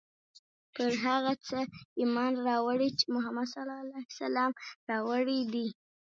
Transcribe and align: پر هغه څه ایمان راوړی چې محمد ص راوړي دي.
پر 0.75 0.91
هغه 1.05 1.33
څه 1.47 1.59
ایمان 2.01 2.33
راوړی 2.47 2.89
چې 2.97 3.05
محمد 3.15 3.47
ص 4.15 4.17
راوړي 4.89 5.39
دي. 5.53 5.67